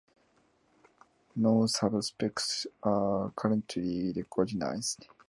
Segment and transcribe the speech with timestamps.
[1.35, 5.05] No subspecies are currently recognized.